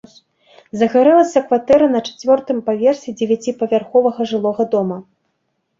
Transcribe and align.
Загарэлася 0.81 1.43
кватэра 1.51 1.91
на 1.97 2.03
чацвёртым 2.07 2.57
паверсе 2.71 3.09
дзевяціпавярховага 3.21 4.21
жылога 4.35 4.63
дома. 4.75 4.97